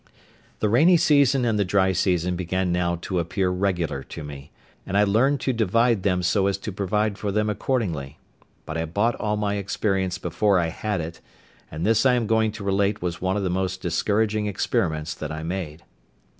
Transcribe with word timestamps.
The 0.61 0.67
rainy 0.67 0.97
season 0.97 1.45
and 1.45 1.59
the 1.59 1.63
dry 1.63 1.91
season 1.91 2.35
began 2.35 2.71
now 2.71 2.95
to 3.03 3.19
appear 3.19 3.51
regular 3.51 4.01
to 4.01 4.23
me, 4.23 4.49
and 4.83 4.97
I 4.97 5.03
learned 5.03 5.39
to 5.41 5.53
divide 5.53 6.01
them 6.01 6.23
so 6.23 6.47
as 6.47 6.57
to 6.57 6.71
provide 6.71 7.19
for 7.19 7.31
them 7.31 7.51
accordingly; 7.51 8.17
but 8.65 8.77
I 8.77 8.85
bought 8.85 9.13
all 9.17 9.37
my 9.37 9.57
experience 9.57 10.17
before 10.17 10.57
I 10.57 10.69
had 10.69 11.01
it, 11.01 11.21
and 11.69 11.85
this 11.85 12.03
I 12.03 12.15
am 12.15 12.25
going 12.25 12.51
to 12.53 12.63
relate 12.63 13.03
was 13.03 13.21
one 13.21 13.37
of 13.37 13.43
the 13.43 13.51
most 13.51 13.79
discouraging 13.79 14.47
experiments 14.47 15.13
that 15.13 15.31
I 15.31 15.43
made. 15.43 15.83